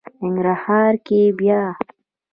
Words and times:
ننګرهار 0.21 0.93
کې 1.05 1.21
بیا... 1.37 1.61